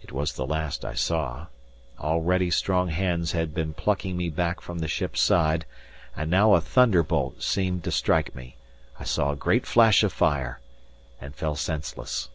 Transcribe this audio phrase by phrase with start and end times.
[0.00, 1.48] It was the last I saw.
[2.00, 5.66] Already strong hands had been plucking me back from the ship's side;
[6.16, 8.56] and now a thunderbolt seemed to strike me;
[8.98, 10.60] I saw a great flash of fire,
[11.20, 12.30] and fell senseless.